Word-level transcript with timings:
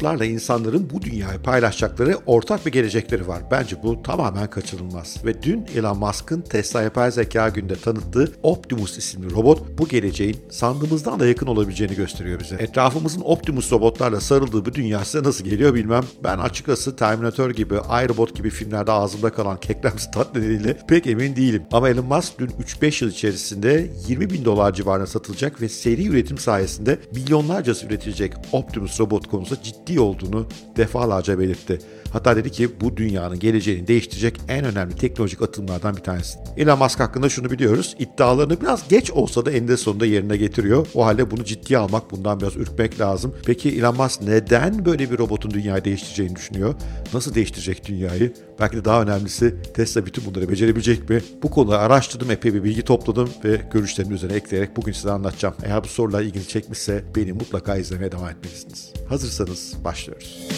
robotlarla 0.00 0.24
insanların 0.24 0.90
bu 0.90 1.02
dünyayı 1.02 1.38
paylaşacakları 1.38 2.16
ortak 2.26 2.66
bir 2.66 2.72
gelecekleri 2.72 3.28
var. 3.28 3.42
Bence 3.50 3.82
bu 3.82 4.02
tamamen 4.02 4.50
kaçınılmaz. 4.50 5.24
Ve 5.24 5.42
dün 5.42 5.66
Elon 5.74 5.98
Musk'ın 5.98 6.40
Tesla 6.40 6.82
yapay 6.82 7.12
zeka 7.12 7.48
günde 7.48 7.76
tanıttığı 7.76 8.32
Optimus 8.42 8.98
isimli 8.98 9.30
robot 9.30 9.78
bu 9.78 9.88
geleceğin 9.88 10.36
sandığımızdan 10.50 11.20
da 11.20 11.26
yakın 11.26 11.46
olabileceğini 11.46 11.94
gösteriyor 11.94 12.40
bize. 12.40 12.56
Etrafımızın 12.56 13.20
Optimus 13.20 13.72
robotlarla 13.72 14.20
sarıldığı 14.20 14.66
bir 14.66 14.72
dünya 14.72 15.04
size 15.04 15.22
nasıl 15.22 15.44
geliyor 15.44 15.74
bilmem. 15.74 16.04
Ben 16.24 16.38
açıkçası 16.38 16.96
Terminator 16.96 17.50
gibi, 17.50 17.74
iRobot 17.74 18.36
gibi 18.36 18.50
filmlerde 18.50 18.92
ağzımda 18.92 19.32
kalan 19.32 19.60
keklemsi 19.60 20.10
tat 20.10 20.28
pek 20.88 21.06
emin 21.06 21.36
değilim. 21.36 21.62
Ama 21.72 21.88
Elon 21.88 22.06
Musk 22.06 22.38
dün 22.38 22.48
3-5 22.48 23.04
yıl 23.04 23.12
içerisinde 23.12 23.90
20 24.08 24.30
bin 24.30 24.44
dolar 24.44 24.72
civarına 24.72 25.06
satılacak 25.06 25.60
ve 25.60 25.68
seri 25.68 26.06
üretim 26.06 26.38
sayesinde 26.38 26.98
milyonlarcası 27.14 27.86
üretilecek 27.86 28.32
Optimus 28.52 29.00
robot 29.00 29.26
konusunda 29.30 29.62
ciddi 29.62 29.89
olduğunu 29.98 30.46
defalarca 30.76 31.38
belirtti. 31.38 31.78
Hatta 32.12 32.36
dedi 32.36 32.50
ki 32.50 32.80
bu 32.80 32.96
dünyanın 32.96 33.38
geleceğini 33.38 33.86
değiştirecek 33.86 34.40
en 34.48 34.64
önemli 34.64 34.96
teknolojik 34.96 35.42
atımlardan 35.42 35.96
bir 35.96 36.02
tanesi. 36.02 36.38
Elon 36.56 36.78
Musk 36.78 37.00
hakkında 37.00 37.28
şunu 37.28 37.50
biliyoruz. 37.50 37.96
İddialarını 37.98 38.60
biraz 38.60 38.88
geç 38.88 39.10
olsa 39.10 39.46
da 39.46 39.50
eninde 39.50 39.76
sonunda 39.76 40.06
yerine 40.06 40.36
getiriyor. 40.36 40.86
O 40.94 41.06
halde 41.06 41.30
bunu 41.30 41.44
ciddiye 41.44 41.78
almak, 41.78 42.10
bundan 42.10 42.40
biraz 42.40 42.56
ürkmek 42.56 43.00
lazım. 43.00 43.34
Peki 43.46 43.68
Elon 43.68 43.96
Musk 43.96 44.22
neden 44.22 44.84
böyle 44.84 45.10
bir 45.10 45.18
robotun 45.18 45.50
dünyayı 45.50 45.84
değiştireceğini 45.84 46.36
düşünüyor? 46.36 46.74
Nasıl 47.14 47.34
değiştirecek 47.34 47.88
dünyayı? 47.88 48.32
Belki 48.60 48.76
de 48.76 48.84
daha 48.84 49.02
önemlisi 49.02 49.54
Tesla 49.74 50.06
bütün 50.06 50.24
bunları 50.24 50.48
becerebilecek 50.48 51.10
mi? 51.10 51.22
Bu 51.42 51.50
konuda 51.50 51.78
araştırdım, 51.78 52.30
epey 52.30 52.54
bir 52.54 52.64
bilgi 52.64 52.82
topladım 52.82 53.30
ve 53.44 53.60
görüşlerimi 53.72 54.14
üzerine 54.14 54.36
ekleyerek 54.36 54.76
bugün 54.76 54.92
size 54.92 55.10
anlatacağım. 55.10 55.54
Eğer 55.62 55.84
bu 55.84 55.88
sorular 55.88 56.22
ilgini 56.22 56.46
çekmişse 56.48 57.04
beni 57.16 57.32
mutlaka 57.32 57.76
izlemeye 57.76 58.12
devam 58.12 58.28
etmelisiniz. 58.28 58.92
Hazırsanız 59.08 59.74
başlıyoruz. 59.84 60.48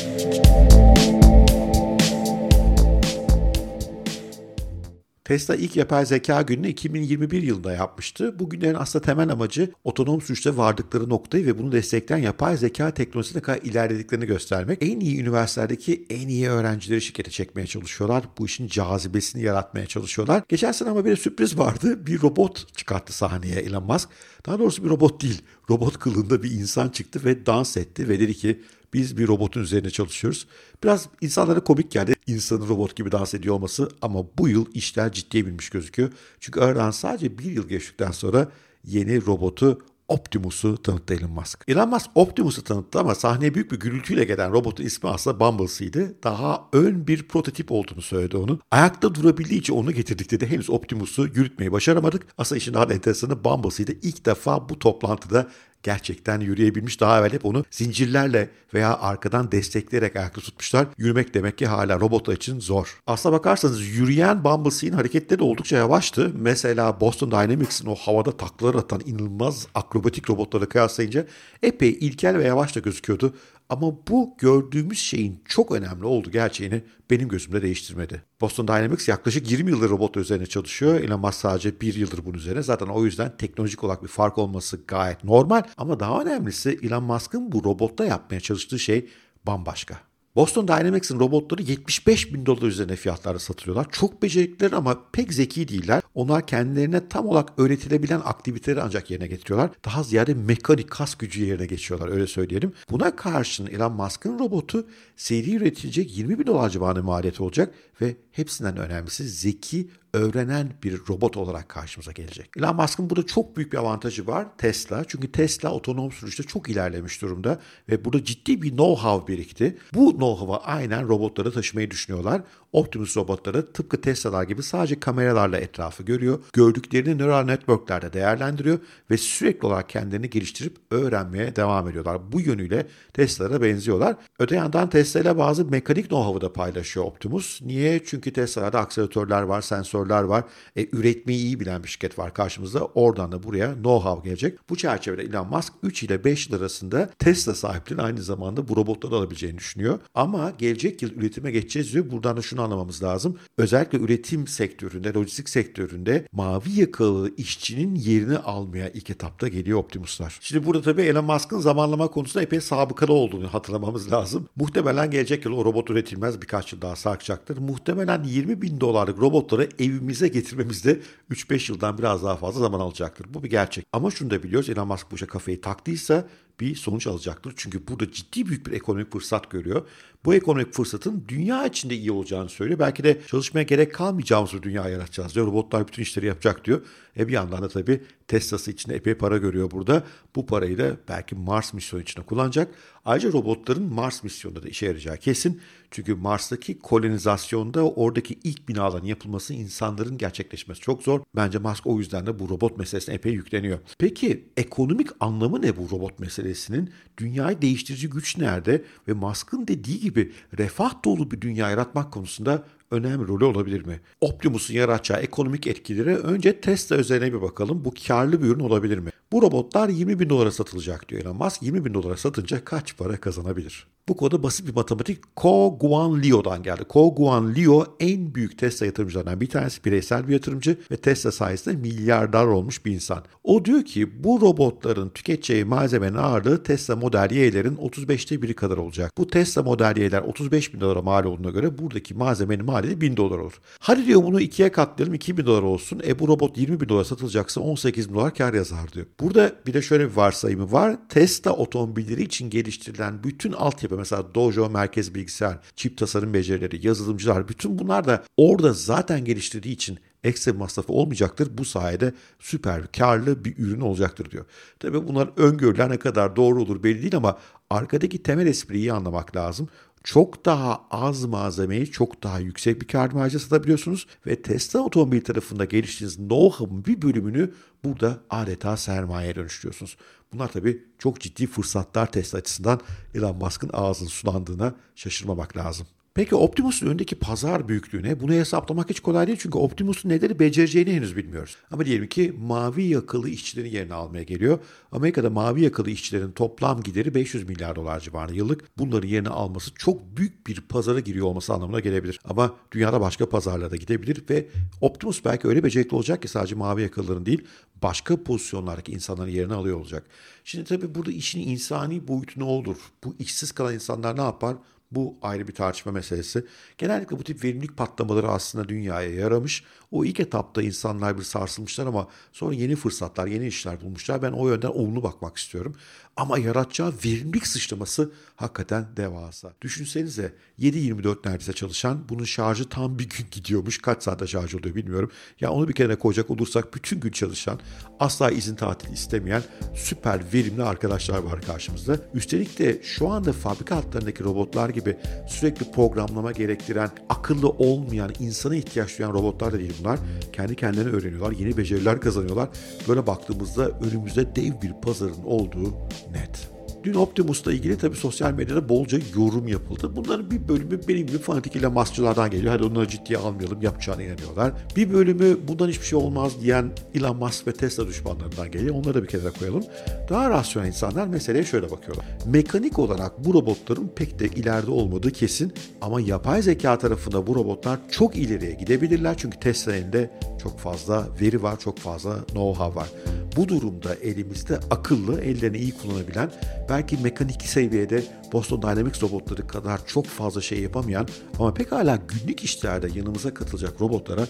Tesla 5.25 5.56
ilk 5.56 5.77
yapay 5.77 6.06
zeka 6.06 6.42
gününü 6.42 6.69
2021 6.69 7.43
yılında 7.43 7.73
yapmıştı. 7.73 8.39
Bugünlerin 8.39 8.75
aslında 8.75 9.05
temel 9.05 9.31
amacı 9.31 9.73
otonom 9.84 10.20
sürüşte 10.20 10.56
vardıkları 10.56 11.09
noktayı 11.09 11.47
ve 11.47 11.59
bunu 11.59 11.73
destekleyen 11.73 12.23
yapay 12.23 12.56
zeka 12.56 12.95
teknolojisine 12.95 13.43
kadar 13.43 13.59
ilerlediklerini 13.62 14.27
göstermek. 14.27 14.78
En 14.83 15.00
iyi 15.00 15.20
üniversitelerdeki 15.20 16.06
en 16.11 16.28
iyi 16.28 16.48
öğrencileri 16.48 17.00
şirkete 17.00 17.31
çekmeye 17.31 17.67
çalışıyorlar. 17.67 18.25
Bu 18.39 18.47
işin 18.47 18.67
cazibesini 18.67 19.43
yaratmaya 19.43 19.87
çalışıyorlar. 19.87 20.43
Geçen 20.48 20.73
sene 20.73 20.91
ama 20.91 21.05
bir 21.05 21.17
sürpriz 21.17 21.59
vardı. 21.59 22.06
Bir 22.06 22.23
robot 22.23 22.77
çıkarttı 22.77 23.12
sahneye 23.12 23.61
Elon 23.61 23.84
Musk. 23.84 24.09
Daha 24.47 24.59
doğrusu 24.59 24.84
bir 24.84 24.91
robot 24.91 25.23
değil. 25.23 25.43
Robot 25.70 25.98
kılığında 25.98 26.43
bir 26.43 26.50
insan 26.50 26.89
çıktı 26.89 27.25
ve 27.25 27.47
dans 27.47 27.77
etti 27.77 28.09
ve 28.09 28.20
dedi 28.20 28.34
ki 28.34 28.62
biz 28.95 29.17
bir 29.17 29.29
robotun 29.29 29.61
üzerine 29.61 29.91
çalışıyoruz. 29.91 30.47
Biraz 30.85 31.09
insanlara 31.21 31.65
komik 31.65 31.91
geldi 31.91 32.15
insanın 32.27 32.69
robot 32.69 32.97
gibi 32.97 33.12
dans 33.12 33.34
ediyor 33.34 33.55
olması 33.55 33.89
ama 34.03 34.25
bu 34.39 34.49
yıl 34.49 34.67
işler 34.75 35.12
ciddiye 35.12 35.47
binmiş 35.47 35.71
gözüküyor. 35.71 36.12
Çünkü 36.41 36.61
aradan 36.61 36.91
sadece 36.91 37.39
bir 37.39 37.45
yıl 37.45 37.69
geçtikten 37.69 38.11
sonra 38.11 38.49
yeni 38.84 39.27
robotu 39.27 39.79
Optimus'u 40.13 40.83
tanıttı 40.83 41.15
Elon 41.15 41.31
Musk. 41.31 41.65
Elon 41.69 41.89
Musk 41.89 42.11
Optimus'u 42.15 42.65
tanıttı 42.65 43.01
ama 43.01 43.15
sahneye 43.15 43.55
büyük 43.55 43.73
bir 43.73 43.81
gürültüyle 43.81 44.25
gelen 44.25 44.53
robotun 44.53 44.85
ismi 44.85 45.11
aslında 45.11 45.41
Bumble'sıydı. 45.41 46.15
Daha 46.25 46.69
ön 46.73 47.07
bir 47.07 47.29
prototip 47.29 47.73
olduğunu 47.73 48.03
söyledi 48.03 48.37
onun. 48.37 48.61
Ayakta 48.71 49.15
durabildiği 49.15 49.61
için 49.61 49.75
onu 49.75 49.93
getirdik 49.93 50.31
dedi. 50.31 50.47
Henüz 50.47 50.71
Optimus'u 50.71 51.27
yürütmeyi 51.27 51.73
başaramadık. 51.73 52.27
Aslında 52.39 52.59
işin 52.59 52.75
daha 52.75 52.85
enteresanı 52.85 53.45
Bumble'sıydı. 53.45 53.93
İlk 54.03 54.27
defa 54.27 54.69
bu 54.69 54.79
toplantıda 54.79 55.49
gerçekten 55.83 56.41
yürüyebilmiş. 56.41 57.01
Daha 57.01 57.19
evvel 57.21 57.33
hep 57.33 57.45
onu 57.45 57.65
zincirlerle 57.71 58.51
veya 58.75 58.99
arkadan 58.99 59.53
destekleyerek 59.53 60.17
ayakta 60.17 60.41
tutmuşlar. 60.41 60.87
Yürümek 60.99 61.35
demek 61.35 61.59
ki 61.59 61.67
hala 61.67 62.01
robotlar 62.01 62.34
için 62.34 62.61
zor. 62.61 63.01
Aslına 63.06 63.34
bakarsanız 63.34 63.87
yürüyen 63.87 64.45
Bumblebee'nin 64.45 64.93
hareketleri 64.97 65.39
de 65.39 65.45
oldukça 65.45 65.77
yavaştı. 65.77 66.33
Mesela 66.34 67.01
Boston 67.01 67.31
Dynamics'in 67.31 67.87
o 67.87 67.95
havada 67.95 68.37
taklalar 68.37 68.75
atan 68.75 69.03
inanılmaz 69.06 69.67
akrobatik 69.75 70.02
robotlara 70.05 70.69
kıyaslayınca 70.69 71.27
epey 71.63 71.91
ilkel 71.91 72.39
ve 72.39 72.45
yavaş 72.45 72.77
da 72.77 72.81
gözüküyordu. 72.81 73.35
Ama 73.69 74.07
bu 74.09 74.35
gördüğümüz 74.39 74.99
şeyin 74.99 75.41
çok 75.45 75.73
önemli 75.73 76.07
olduğu 76.07 76.31
gerçeğini 76.31 76.83
benim 77.11 77.29
gözümde 77.29 77.63
değiştirmedi. 77.63 78.23
Boston 78.41 78.69
Dynamics 78.69 79.09
yaklaşık 79.09 79.51
20 79.51 79.71
yıldır 79.71 79.91
robot 79.91 80.17
üzerine 80.17 80.47
çalışıyor. 80.47 81.01
Elon 81.01 81.21
Musk 81.21 81.35
sadece 81.35 81.81
1 81.81 81.95
yıldır 81.95 82.25
bunun 82.25 82.39
üzerine. 82.39 82.63
Zaten 82.63 82.87
o 82.87 83.05
yüzden 83.05 83.37
teknolojik 83.37 83.85
olarak 83.85 84.03
bir 84.03 84.09
fark 84.09 84.39
olması 84.39 84.81
gayet 84.89 85.25
normal. 85.25 85.63
Ama 85.77 86.01
daha 86.01 86.23
önemlisi 86.23 86.79
Elon 86.83 87.05
Musk'ın 87.05 87.53
bu 87.53 87.65
robotta 87.65 88.05
yapmaya 88.05 88.41
çalıştığı 88.41 88.79
şey 88.79 89.09
bambaşka. 89.47 90.13
Boston 90.37 90.69
Dynamics'in 90.69 91.21
robotları 91.21 91.63
75 91.63 92.34
bin 92.34 92.47
dolar 92.47 92.63
üzerine 92.63 92.97
fiyatlarda 92.97 93.39
satılıyorlar. 93.39 93.87
Çok 93.91 94.23
becerikliler 94.23 94.73
ama 94.73 94.99
pek 95.13 95.33
zeki 95.33 95.69
değiller. 95.69 96.02
Onlar 96.15 96.47
kendilerine 96.47 97.09
tam 97.09 97.27
olarak 97.27 97.53
öğretilebilen 97.56 98.21
aktiviteleri 98.25 98.83
ancak 98.83 99.11
yerine 99.11 99.27
getiriyorlar. 99.27 99.71
Daha 99.84 100.03
ziyade 100.03 100.34
mekanik 100.34 100.91
kas 100.91 101.15
gücü 101.15 101.45
yerine 101.45 101.67
geçiyorlar 101.67 102.09
öyle 102.09 102.27
söyleyelim. 102.27 102.73
Buna 102.91 103.17
karşın 103.17 103.67
Elon 103.67 103.93
Musk'ın 103.93 104.39
robotu 104.39 104.87
seri 105.17 105.55
üretilecek 105.55 106.19
20 106.19 106.39
bin 106.39 106.47
dolar 106.47 106.71
civarında 106.71 107.03
maliyeti 107.03 107.43
olacak 107.43 107.75
ve 108.03 108.17
hepsinden 108.33 108.77
önemlisi 108.77 109.29
zeki, 109.29 109.89
öğrenen 110.15 110.73
bir 110.83 110.99
robot 111.09 111.37
olarak 111.37 111.69
karşımıza 111.69 112.13
gelecek. 112.13 112.51
Elon 112.59 112.77
Musk'ın 112.77 113.11
burada 113.11 113.27
çok 113.27 113.57
büyük 113.57 113.73
bir 113.73 113.79
avantajı 113.79 114.27
var 114.27 114.47
Tesla. 114.59 115.05
Çünkü 115.09 115.33
Tesla 115.33 115.71
otonom 115.71 116.13
sürüşte 116.13 116.43
çok 116.43 116.69
ilerlemiş 116.69 117.23
durumda 117.23 117.61
ve 117.89 118.05
burada 118.05 118.25
ciddi 118.25 118.63
bir 118.63 118.71
know-how 118.71 119.29
birikti. 119.29 119.79
Bu 119.95 120.11
know-how'ı 120.11 120.57
aynen 120.57 121.09
robotlara 121.09 121.51
taşımayı 121.51 121.91
düşünüyorlar. 121.91 122.43
Optimus 122.73 123.17
robotları 123.17 123.73
tıpkı 123.73 124.01
Tesla'lar 124.01 124.43
gibi 124.43 124.63
sadece 124.63 125.01
kameralarla 125.01 125.59
etrafı 125.59 126.03
görüyor. 126.03 126.39
Gördüklerini 126.53 127.19
nöral 127.19 127.45
networklerde 127.45 128.13
değerlendiriyor 128.13 128.79
ve 129.11 129.17
sürekli 129.17 129.67
olarak 129.67 129.89
kendilerini 129.89 130.31
geliştirip 130.31 130.77
öğrenmeye 130.91 131.57
devam 131.57 131.89
ediyorlar. 131.89 132.33
Bu 132.33 132.41
yönüyle 132.41 132.87
Tesla'lara 133.13 133.63
benziyorlar. 133.63 134.17
Öte 134.39 134.57
yandan 134.57 134.91
Tesla 134.91 135.21
ile 135.21 135.39
bazı 135.39 135.65
mekanik 135.65 136.07
know-how'ı 136.07 136.41
da 136.41 136.53
paylaşıyor 136.53 137.07
Optimus. 137.07 137.63
Niye? 137.63 137.91
Çünkü 138.04 138.32
Tesla'da 138.32 138.80
akseleratörler 138.80 139.42
var, 139.42 139.62
sensörler 139.62 140.22
var. 140.22 140.44
E, 140.76 140.86
üretmeyi 140.92 141.44
iyi 141.44 141.60
bilen 141.60 141.82
bir 141.82 141.88
şirket 141.88 142.19
var 142.19 142.34
karşımızda. 142.34 142.84
Oradan 142.84 143.32
da 143.32 143.42
buraya 143.42 143.72
know-how 143.72 144.25
gelecek. 144.25 144.58
Bu 144.70 144.76
çerçevede 144.76 145.22
Elon 145.22 145.48
Musk 145.48 145.72
3 145.82 146.03
ile 146.03 146.25
5 146.25 146.50
yıl 146.50 146.56
arasında 146.56 147.10
Tesla 147.19 147.54
sahipliğini 147.54 148.03
aynı 148.03 148.22
zamanda 148.22 148.69
bu 148.69 148.76
robotları 148.76 149.14
alabileceğini 149.14 149.58
düşünüyor. 149.58 149.98
Ama 150.14 150.53
gelecek 150.58 151.03
yıl 151.03 151.10
üretime 151.10 151.50
geçeceğiz 151.50 151.92
diyor. 151.92 152.10
Buradan 152.10 152.36
da 152.36 152.42
şunu 152.42 152.62
anlamamız 152.62 153.03
lazım. 153.03 153.38
Özellikle 153.58 153.98
üretim 153.98 154.47
sektöründe, 154.47 155.14
lojistik 155.14 155.48
sektöründe 155.48 156.26
mavi 156.32 156.70
yakalı 156.80 157.36
işçinin 157.36 157.94
yerini 157.94 158.38
almaya 158.38 158.91
ilk 158.91 159.10
etapta 159.10 159.48
geliyor 159.48 159.78
Optimus'lar. 159.78 160.38
Şimdi 160.41 160.66
burada 160.66 160.82
tabii 160.82 161.03
Elon 161.03 161.24
Musk'ın 161.24 161.60
zamanlama 161.60 162.09
konusunda 162.09 162.42
epey 162.42 162.60
sabıkalı 162.60 163.12
olduğunu 163.12 163.54
hatırlamamız 163.54 164.12
lazım. 164.12 164.48
Muhtemelen 164.56 165.10
gelecek 165.10 165.44
yıl 165.44 165.53
o 165.53 165.64
robot 165.64 165.91
üretilmez 165.91 166.42
birkaç 166.42 166.72
yıl 166.72 166.82
daha 166.82 166.97
sarkacaktır. 166.97 167.59
Muhtemelen 167.59 167.81
20 168.25 168.62
bin 168.62 168.81
dolarlık 168.81 169.19
robotları 169.19 169.69
evimize 169.78 170.28
getirmemizde 170.28 171.00
3-5 171.31 171.72
yıldan 171.72 171.98
biraz 171.98 172.25
daha 172.25 172.37
fazla 172.37 172.60
zaman 172.60 172.81
alacaktır. 172.81 173.26
Bu 173.34 173.44
bir 173.44 173.50
gerçek. 173.50 173.87
Ama 173.93 174.10
şunu 174.10 174.31
da 174.31 174.43
biliyoruz 174.43 174.70
Elon 174.70 174.88
Musk 174.88 175.10
bu 175.10 175.16
işe 175.16 175.26
kafayı 175.26 175.60
taktıysa 175.60 176.28
bir 176.61 176.75
sonuç 176.75 177.07
alacaktır. 177.07 177.53
Çünkü 177.57 177.89
burada 177.89 178.13
ciddi 178.13 178.47
büyük 178.47 178.67
bir 178.67 178.73
ekonomik 178.73 179.13
fırsat 179.13 179.51
görüyor. 179.51 179.87
Bu 180.25 180.35
ekonomik 180.35 180.73
fırsatın 180.73 181.25
dünya 181.29 181.67
içinde 181.67 181.95
iyi 181.95 182.13
olacağını 182.13 182.49
söylüyor. 182.49 182.79
Belki 182.79 183.05
de 183.05 183.21
çalışmaya 183.27 183.63
gerek 183.63 183.95
kalmayacağımız 183.95 184.53
bir 184.53 184.63
dünya 184.63 184.89
yaratacağız 184.89 185.35
diyor. 185.35 185.47
Robotlar 185.47 185.89
bütün 185.89 186.03
işleri 186.03 186.27
yapacak 186.27 186.65
diyor. 186.65 186.83
E 187.19 187.29
bir 187.29 187.33
yandan 187.33 187.63
da 187.63 187.69
tabii 187.69 188.03
Tesla'sı 188.29 188.71
içinde 188.71 188.95
epey 188.95 189.15
para 189.15 189.39
görüyor 189.39 189.71
burada. 189.71 190.05
Bu 190.37 190.47
parayı 190.47 190.78
da 190.78 190.97
belki 191.09 191.34
Mars 191.34 191.75
misyonu 191.75 192.03
içinde 192.03 192.27
kullanacak. 192.27 192.75
Ayrıca 193.05 193.33
robotların 193.33 193.95
Mars 193.95 194.25
misyonunda 194.25 194.63
da 194.63 194.69
işe 194.69 194.87
yarayacağı 194.87 195.16
kesin. 195.16 195.60
Çünkü 195.91 196.15
Mars'taki 196.15 196.78
kolonizasyonda 196.78 197.91
oradaki 197.91 198.39
ilk 198.45 198.69
binaların 198.69 199.07
yapılması 199.07 199.55
insanların 199.55 200.19
gerçekleşmesi 200.19 200.81
çok 200.81 201.03
zor. 201.03 201.21
Bence 201.37 201.59
Musk 201.59 201.87
o 201.87 201.98
yüzden 201.98 202.27
de 202.27 202.39
bu 202.39 202.48
robot 202.48 202.78
meselesine 202.78 203.15
epey 203.15 203.33
yükleniyor. 203.33 203.78
Peki 203.98 204.48
ekonomik 204.57 205.09
anlamı 205.21 205.63
ne 205.63 205.77
bu 205.77 205.91
robot 205.91 206.19
meselesinin? 206.42 206.91
Dünyayı 207.18 207.62
değiştirici 207.62 208.10
güç 208.10 208.39
nerede? 208.39 208.84
Ve 209.09 209.12
Musk'ın 209.12 209.68
dediği 209.68 210.00
gibi 210.00 210.33
refah 210.59 211.04
dolu 211.04 211.30
bir 211.30 211.41
dünya 211.41 211.71
yaratmak 211.71 212.12
konusunda 212.12 212.65
önemli 212.92 213.28
rolü 213.28 213.44
olabilir 213.44 213.86
mi? 213.86 214.00
Optimus'un 214.21 214.74
yaratacağı 214.74 215.21
ekonomik 215.21 215.66
etkileri 215.66 216.16
önce 216.16 216.60
Tesla 216.60 216.97
üzerine 216.97 217.33
bir 217.33 217.42
bakalım. 217.42 217.84
Bu 217.84 217.94
karlı 218.06 218.42
bir 218.42 218.47
ürün 218.47 218.60
olabilir 218.60 218.98
mi? 218.98 219.10
Bu 219.33 219.42
robotlar 219.42 219.89
20 219.89 220.21
bin 220.21 220.30
dolara 220.30 220.50
satılacak 220.50 221.09
diyor 221.09 221.22
Elon 221.22 221.36
Musk. 221.36 221.62
20 221.62 221.84
bin 221.84 221.94
dolara 221.94 222.16
satınca 222.16 222.65
kaç 222.65 222.97
para 222.97 223.16
kazanabilir? 223.16 223.86
Bu 224.09 224.16
konuda 224.16 224.42
basit 224.42 224.66
bir 224.66 224.74
matematik 224.74 225.36
Ko 225.36 225.78
Guan 225.80 226.22
Liu'dan 226.22 226.62
geldi. 226.62 226.84
Ko 226.84 227.15
Guan 227.15 227.54
Liu 227.54 227.84
en 228.00 228.34
büyük 228.34 228.59
Tesla 228.59 228.86
yatırımcılarından 228.86 229.41
bir 229.41 229.48
tanesi 229.48 229.84
bireysel 229.84 230.28
bir 230.28 230.33
yatırımcı 230.33 230.77
ve 230.91 230.97
Tesla 230.97 231.33
sayesinde 231.33 231.77
milyardar 231.77 232.47
olmuş 232.47 232.86
bir 232.86 232.92
insan. 232.92 233.24
O 233.45 233.65
diyor 233.65 233.83
ki 233.84 234.24
bu 234.24 234.41
robotların 234.41 235.09
tüketeceği 235.09 235.65
malzemenin 235.65 236.16
ağırlığı 236.16 236.62
Tesla 236.62 236.97
Model 236.97 237.30
Y'lerin 237.30 237.77
35'te 237.77 238.42
biri 238.42 238.54
kadar 238.54 238.77
olacak. 238.77 239.12
Bu 239.18 239.27
Tesla 239.27 239.62
Model 239.62 239.97
Y'ler 239.97 240.22
35 240.22 240.74
bin 240.74 240.80
dolara 240.80 241.03
mal 241.03 241.24
olduğuna 241.24 241.50
göre 241.50 241.78
buradaki 241.78 242.15
malzemenin 242.15 242.65
maliyeti 242.83 243.01
1000 243.01 243.17
dolar 243.17 243.39
olur. 243.39 243.61
Hadi 243.79 244.07
diyor 244.07 244.23
bunu 244.23 244.41
ikiye 244.41 244.73
katlayalım 244.73 245.15
2000 245.15 245.47
dolar 245.47 245.63
olsun. 245.63 246.03
E 246.07 246.19
bu 246.19 246.29
robot 246.29 246.59
20 246.59 246.81
bin 246.81 246.89
dolar 246.89 247.05
satılacaksa 247.05 247.61
18 247.61 248.09
bin 248.09 248.15
dolar 248.15 248.34
kar 248.34 248.55
yazar 248.55 248.93
diyor. 248.93 249.07
Burada 249.21 249.53
bir 249.67 249.75
de 249.75 249.83
şöyle 249.83 250.11
bir 250.11 250.17
varsayımı 250.17 250.73
var. 250.73 250.97
Tesla 251.09 251.53
otomobilleri 251.53 252.23
için 252.23 252.51
geliştirilen 252.51 253.25
bütün 253.25 253.53
altyapı 253.53 253.97
mesela 253.97 254.34
Dojo 254.34 254.71
merkez 254.71 255.15
bilgisayar, 255.15 255.59
çip 255.77 255.99
tasarım 255.99 256.35
becerileri, 256.35 256.87
yazılımcılar 256.87 257.49
bütün 257.49 257.79
bunlar 257.79 258.07
da 258.07 258.25
orada 258.37 258.73
zaten 258.73 259.25
geliştirdiği 259.25 259.75
için 259.75 259.99
ekstra 260.25 260.52
masrafı 260.52 260.92
olmayacaktır. 260.92 261.59
Bu 261.59 261.64
sayede 261.64 262.14
süper 262.38 262.92
karlı 262.92 263.45
bir 263.45 263.59
ürün 263.59 263.80
olacaktır 263.80 264.30
diyor. 264.30 264.45
Tabii 264.78 265.09
bunlar 265.09 265.30
öngörüler 265.37 265.90
ne 265.90 265.99
kadar 265.99 266.37
doğru 266.37 266.62
olur 266.62 266.83
belli 266.83 267.02
değil 267.02 267.16
ama 267.16 267.38
arkadaki 267.71 268.23
temel 268.23 268.47
espriyi 268.47 268.83
iyi 268.83 268.92
anlamak 268.92 269.37
lazım 269.37 269.69
çok 270.04 270.45
daha 270.45 270.85
az 270.90 271.25
malzemeyi 271.25 271.90
çok 271.90 272.23
daha 272.23 272.38
yüksek 272.38 272.80
bir 272.80 272.87
kar 272.87 273.11
marjı 273.11 273.38
satabiliyorsunuz 273.38 274.07
ve 274.26 274.42
Tesla 274.42 274.80
otomobil 274.80 275.21
tarafında 275.21 275.64
geliştiğiniz 275.64 276.16
know-how'ın 276.16 276.85
bir 276.85 277.02
bölümünü 277.02 277.54
burada 277.85 278.21
adeta 278.30 278.76
sermayeye 278.76 279.35
dönüştürüyorsunuz. 279.35 279.97
Bunlar 280.33 280.52
tabii 280.52 280.85
çok 280.99 281.21
ciddi 281.21 281.47
fırsatlar 281.47 282.12
Tesla 282.12 282.38
açısından 282.38 282.80
Elon 283.14 283.37
Musk'ın 283.37 283.71
ağzını 283.73 284.09
sulandığına 284.09 284.75
şaşırmamak 284.95 285.57
lazım. 285.57 285.87
Peki 286.14 286.35
Optimus'un 286.35 286.87
önündeki 286.87 287.16
pazar 287.16 287.68
büyüklüğüne 287.68 288.20
bunu 288.20 288.32
hesaplamak 288.32 288.90
hiç 288.90 289.00
kolay 289.00 289.26
değil 289.26 289.38
çünkü 289.40 289.59
Optimus'un 289.59 290.09
neleri 290.09 290.38
becereceğini 290.38 290.92
henüz 290.92 291.16
bilmiyoruz. 291.16 291.56
Ama 291.70 291.87
diyelim 291.87 292.09
ki 292.09 292.35
mavi 292.40 292.85
yakalı 292.85 293.28
işçilerin 293.28 293.70
yerine 293.70 293.94
almaya 293.94 294.23
geliyor. 294.23 294.59
Amerika'da 294.92 295.30
mavi 295.30 295.62
yakalı 295.62 295.90
işçilerin 295.90 296.32
toplam 296.32 296.82
gideri 296.82 297.14
500 297.14 297.49
milyar 297.49 297.76
dolar 297.76 298.00
civarında 298.00 298.35
yıllık. 298.35 298.78
Bunların 298.78 299.09
yerine 299.09 299.28
alması 299.28 299.75
çok 299.75 300.16
büyük 300.16 300.47
bir 300.47 300.61
pazara 300.61 301.00
giriyor 301.00 301.26
olması 301.26 301.54
anlamına 301.54 301.80
gelebilir. 301.80 302.20
Ama 302.25 302.56
dünyada 302.73 303.00
başka 303.00 303.28
pazarlara 303.28 303.76
gidebilir 303.76 304.25
ve 304.30 304.49
Optimus 304.80 305.25
belki 305.25 305.49
öyle 305.49 305.64
becerikli 305.64 305.94
olacak 305.94 306.23
ki 306.23 306.28
sadece 306.28 306.54
mavi 306.54 306.82
yakalıların 306.82 307.26
değil 307.26 307.44
başka 307.82 308.23
pozisyonlardaki 308.23 308.92
insanların 308.92 309.30
yerini 309.30 309.54
alıyor 309.54 309.76
olacak. 309.80 310.06
Şimdi 310.44 310.64
tabii 310.64 310.94
burada 310.94 311.12
işin 311.12 311.40
insani 311.49 312.09
boyutu 312.09 312.40
ne 312.40 312.44
olur? 312.44 312.76
Bu 313.04 313.14
işsiz 313.18 313.52
kalan 313.52 313.75
insanlar 313.75 314.16
ne 314.16 314.23
yapar? 314.23 314.56
Bu 314.94 315.16
ayrı 315.23 315.49
bir 315.49 315.54
tartışma 315.54 315.92
meselesi. 315.92 316.47
Genellikle 316.78 317.18
bu 317.18 317.25
tip 317.25 317.44
verimlilik 317.44 317.76
patlamaları 317.76 318.28
aslında 318.28 318.68
dünyaya 318.68 319.11
yaramış. 319.11 319.64
O 319.90 320.04
ilk 320.04 320.21
etapta 320.21 320.62
insanlar 320.62 321.18
bir 321.18 321.23
sarsılmışlar 321.23 321.87
ama 321.87 322.09
sonra 322.33 322.54
yeni 322.54 322.76
fırsatlar, 322.76 323.26
yeni 323.26 323.47
işler 323.47 323.80
bulmuşlar. 323.80 324.23
Ben 324.23 324.33
o 324.33 324.49
yönden 324.49 324.68
olumlu 324.68 325.02
bakmak 325.02 325.37
istiyorum. 325.37 325.75
Ama 326.16 326.38
yaratacağı 326.38 326.94
verimlilik 327.04 327.47
sıçraması 327.47 328.12
hakikaten 328.37 328.87
devasa. 328.97 329.52
Düşünsenize 329.62 330.35
7-24 330.61 331.28
neredeyse 331.28 331.52
çalışan 331.52 332.09
bunun 332.09 332.25
şarjı 332.25 332.68
tam 332.68 332.99
bir 332.99 333.09
gün 333.09 333.26
gidiyormuş. 333.30 333.78
Kaç 333.78 334.02
saatte 334.02 334.26
şarj 334.26 334.54
oluyor 334.54 334.75
bilmiyorum. 334.75 335.11
Ya 335.40 335.50
onu 335.50 335.68
bir 335.68 335.73
kenara 335.73 335.99
koyacak 335.99 336.30
olursak 336.30 336.75
bütün 336.75 337.00
gün 337.00 337.11
çalışan, 337.11 337.61
asla 338.00 338.30
izin 338.30 338.56
tatil 338.56 338.92
istemeyen 338.92 339.42
süper 339.75 340.21
verimli 340.35 340.62
arkadaşlar 340.62 341.18
var 341.18 341.42
karşımızda. 341.42 341.99
Üstelik 342.14 342.59
de 342.59 342.83
şu 342.83 343.09
anda 343.09 343.33
fabrika 343.33 343.76
hatlarındaki 343.76 344.25
robotlar 344.25 344.68
gibi 344.68 344.82
sürekli 345.26 345.71
programlama 345.71 346.33
gerektiren, 346.33 346.90
akıllı 347.09 347.49
olmayan, 347.49 348.11
insana 348.19 348.55
ihtiyaç 348.55 348.99
duyan 348.99 349.12
robotlar 349.12 349.52
da 349.52 349.59
değil 349.59 349.75
bunlar. 349.81 349.99
Kendi 350.33 350.57
kendilerine 350.57 350.90
öğreniyorlar, 350.90 351.33
yeni 351.33 351.57
beceriler 351.57 352.00
kazanıyorlar. 352.00 352.49
Böyle 352.88 353.07
baktığımızda 353.07 353.69
önümüzde 353.69 354.37
dev 354.37 354.62
bir 354.62 354.73
pazarın 354.83 355.25
olduğu 355.25 355.71
net. 356.12 356.51
Dün 356.85 356.95
Optimus'la 356.95 357.52
ilgili 357.52 357.79
tabii 357.79 357.97
sosyal 357.97 358.33
medyada 358.33 358.69
bolca 358.69 358.99
yorum 359.17 359.49
yapıldı. 359.49 359.97
Bunların 359.97 360.31
bir 360.31 360.49
bölümü 360.49 360.81
benim 360.88 361.07
gibi 361.07 361.19
fanatik 361.19 361.57
ile 361.57 361.67
masçılardan 361.67 362.31
geliyor. 362.31 362.52
Hadi 362.52 362.64
onları 362.64 362.88
ciddiye 362.88 363.19
almayalım 363.19 363.62
yapacağına 363.62 364.02
inanıyorlar. 364.02 364.52
Bir 364.76 364.93
bölümü 364.93 365.37
bundan 365.49 365.69
hiçbir 365.69 365.87
şey 365.87 365.99
olmaz 365.99 366.33
diyen 366.40 366.71
Elon 366.95 367.17
Musk 367.17 367.47
ve 367.47 367.52
Tesla 367.52 367.87
düşmanlarından 367.87 368.50
geliyor. 368.50 368.75
Onları 368.75 368.95
da 368.95 369.02
bir 369.02 369.09
kenara 369.09 369.31
koyalım. 369.31 369.64
Daha 370.09 370.31
rasyonel 370.31 370.67
insanlar 370.67 371.07
meseleye 371.07 371.45
şöyle 371.45 371.71
bakıyorlar. 371.71 372.07
Mekanik 372.26 372.79
olarak 372.79 373.25
bu 373.25 373.35
robotların 373.35 373.90
pek 373.97 374.19
de 374.19 374.26
ileride 374.26 374.71
olmadığı 374.71 375.11
kesin 375.11 375.52
ama 375.81 376.00
yapay 376.00 376.43
zeka 376.43 376.79
tarafında 376.79 377.26
bu 377.26 377.35
robotlar 377.35 377.79
çok 377.90 378.17
ileriye 378.17 378.52
gidebilirler. 378.52 379.14
Çünkü 379.19 379.40
Tesla'nın 379.40 379.76
elinde 379.76 380.11
çok 380.43 380.59
fazla 380.59 381.07
veri 381.21 381.43
var, 381.43 381.61
çok 381.61 381.79
fazla 381.79 382.17
know-how 382.35 382.75
var. 382.75 382.88
Bu 383.37 383.49
durumda 383.49 383.95
elimizde 383.95 384.61
akıllı, 384.71 385.21
ellerini 385.21 385.57
iyi 385.57 385.73
kullanabilen, 385.73 386.31
belki 386.69 386.97
mekanik 386.97 387.43
seviyede 387.43 388.05
Boston 388.33 388.62
Dynamics 388.62 389.02
robotları 389.02 389.47
kadar 389.47 389.87
çok 389.87 390.07
fazla 390.07 390.40
şey 390.40 390.61
yapamayan 390.61 391.09
ama 391.38 391.55
pekala 391.55 391.99
günlük 392.09 392.45
işlerde 392.45 392.88
yanımıza 392.99 393.35
katılacak 393.35 393.81
robotlara 393.81 394.26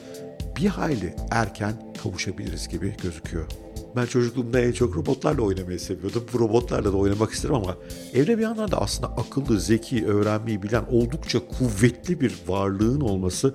bir 0.57 0.67
hayli 0.67 1.17
erken 1.31 1.95
kavuşabiliriz 2.03 2.69
gibi 2.69 2.97
gözüküyor. 3.03 3.45
Ben 3.97 4.07
çocukluğumda 4.07 4.61
en 4.61 4.73
çok 4.73 4.97
robotlarla 4.97 5.43
oynamayı 5.43 5.81
seviyordum. 5.81 6.25
Bu 6.33 6.39
robotlarla 6.39 6.93
da 6.93 6.97
oynamak 6.97 7.33
isterim 7.33 7.55
ama 7.55 7.77
evde 8.15 8.39
bir 8.39 8.43
yandan 8.43 8.71
da 8.71 8.81
aslında 8.81 9.09
akıllı, 9.09 9.61
zeki, 9.61 10.07
öğrenmeyi 10.07 10.63
bilen 10.63 10.85
oldukça 10.91 11.39
kuvvetli 11.39 12.21
bir 12.21 12.35
varlığın 12.49 13.01
olması 13.01 13.55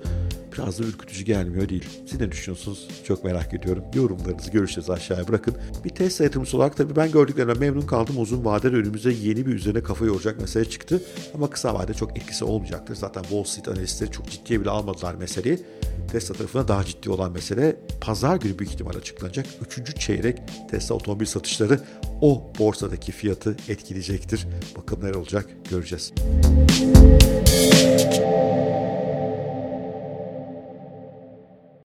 da 0.58 0.82
ürkütücü 0.82 1.24
gelmiyor 1.24 1.68
değil. 1.68 1.84
Siz 2.06 2.20
ne 2.20 2.32
düşünüyorsunuz? 2.32 2.88
Çok 3.04 3.24
merak 3.24 3.54
ediyorum. 3.54 3.84
Yorumlarınızı, 3.94 4.50
görüşlerinizi 4.50 4.92
aşağıya 4.92 5.28
bırakın. 5.28 5.54
Bir 5.84 5.90
Tesla 5.90 6.24
yatırımcısı 6.24 6.56
olarak 6.56 6.76
tabii 6.76 6.96
ben 6.96 7.12
gördüklerimden 7.12 7.58
memnun 7.58 7.86
kaldım. 7.86 8.18
Uzun 8.18 8.44
vadede 8.44 8.76
önümüze 8.76 9.12
yeni 9.12 9.46
bir 9.46 9.54
üzerine 9.54 9.82
kafa 9.82 10.04
yoracak 10.04 10.40
mesele 10.40 10.64
çıktı. 10.64 11.02
Ama 11.34 11.50
kısa 11.50 11.74
vadede 11.74 11.94
çok 11.94 12.18
etkisi 12.18 12.44
olmayacaktır. 12.44 12.94
Zaten 12.94 13.22
Wall 13.22 13.44
Street 13.44 13.68
analistleri 13.68 14.10
çok 14.10 14.30
ciddiye 14.30 14.60
bile 14.60 14.70
almadılar 14.70 15.14
meseleyi. 15.14 15.58
Tesla 16.12 16.34
tarafına 16.34 16.68
daha 16.68 16.84
ciddi 16.84 17.10
olan 17.10 17.32
mesele 17.32 17.76
pazar 18.00 18.36
günü 18.36 18.58
büyük 18.58 18.72
ihtimal 18.72 18.94
açıklanacak. 18.94 19.46
Üçüncü 19.66 19.94
çeyrek 19.94 20.38
Tesla 20.70 20.94
otomobil 20.94 21.26
satışları 21.26 21.80
o 22.20 22.52
borsadaki 22.58 23.12
fiyatı 23.12 23.56
etkileyecektir. 23.68 24.46
Bakalım 24.76 25.04
neler 25.04 25.14
olacak 25.14 25.46
göreceğiz. 25.70 26.12
Müzik 26.78 28.57